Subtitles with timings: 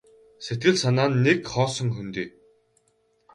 [0.45, 2.29] Сэтгэл санаа нь нэг хоосон хөндий.